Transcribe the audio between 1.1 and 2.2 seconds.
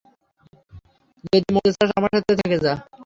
যদি মরতে চাস আমার